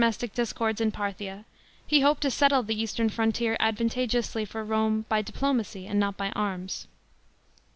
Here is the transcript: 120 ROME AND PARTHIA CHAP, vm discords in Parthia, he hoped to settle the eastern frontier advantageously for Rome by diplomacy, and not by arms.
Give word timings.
120 0.01 0.51
ROME 0.59 0.75
AND 0.79 0.93
PARTHIA 0.95 1.13
CHAP, 1.45 1.45
vm 1.45 1.45
discords 1.45 1.45
in 1.45 1.45
Parthia, 1.45 1.45
he 1.85 1.99
hoped 1.99 2.21
to 2.23 2.31
settle 2.31 2.63
the 2.63 2.81
eastern 2.81 3.07
frontier 3.07 3.55
advantageously 3.59 4.45
for 4.45 4.63
Rome 4.63 5.05
by 5.07 5.21
diplomacy, 5.21 5.85
and 5.85 5.99
not 5.99 6.17
by 6.17 6.31
arms. 6.31 6.87